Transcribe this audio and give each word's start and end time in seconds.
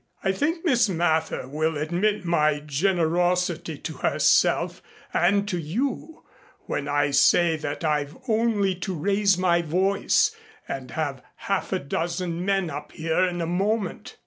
"I 0.23 0.31
think 0.31 0.65
Miss 0.65 0.89
Mather 0.89 1.47
will 1.47 1.77
admit 1.77 2.25
my 2.25 2.59
generosity 2.61 3.77
to 3.77 3.93
herself 3.97 4.81
and 5.13 5.47
to 5.47 5.59
you 5.59 6.23
when 6.61 6.87
I 6.87 7.11
say 7.11 7.55
that 7.57 7.83
I've 7.83 8.17
only 8.27 8.73
to 8.77 8.95
raise 8.95 9.37
my 9.37 9.61
voice 9.61 10.35
and 10.67 10.89
have 10.89 11.21
half 11.35 11.71
a 11.71 11.77
dozen 11.77 12.43
men 12.43 12.71
up 12.71 12.93
here 12.93 13.23
in 13.25 13.41
a 13.41 13.45
moment." 13.45 14.17